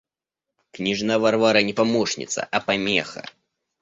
[0.71, 3.23] Княжна Варвара не помощница, а помеха.